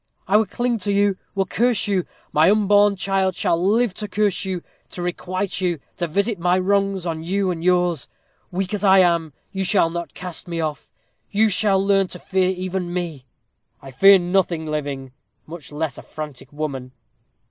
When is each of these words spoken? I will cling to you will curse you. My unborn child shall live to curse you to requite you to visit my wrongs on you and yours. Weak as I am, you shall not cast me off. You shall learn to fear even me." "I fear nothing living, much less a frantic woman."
I 0.27 0.35
will 0.35 0.47
cling 0.47 0.79
to 0.79 0.91
you 0.91 1.15
will 1.35 1.45
curse 1.45 1.87
you. 1.87 2.05
My 2.33 2.49
unborn 2.49 2.95
child 2.95 3.35
shall 3.35 3.63
live 3.63 3.93
to 3.93 4.07
curse 4.07 4.45
you 4.45 4.63
to 4.89 4.99
requite 4.99 5.61
you 5.61 5.79
to 5.97 6.07
visit 6.07 6.39
my 6.39 6.57
wrongs 6.57 7.05
on 7.05 7.23
you 7.23 7.51
and 7.51 7.63
yours. 7.63 8.07
Weak 8.49 8.73
as 8.73 8.83
I 8.83 8.97
am, 8.97 9.31
you 9.51 9.63
shall 9.63 9.91
not 9.91 10.15
cast 10.15 10.47
me 10.47 10.59
off. 10.59 10.91
You 11.29 11.49
shall 11.49 11.77
learn 11.79 12.07
to 12.07 12.17
fear 12.17 12.49
even 12.49 12.91
me." 12.91 13.27
"I 13.79 13.91
fear 13.91 14.17
nothing 14.17 14.65
living, 14.65 15.11
much 15.45 15.71
less 15.71 15.99
a 15.99 16.01
frantic 16.01 16.51
woman." 16.51 16.93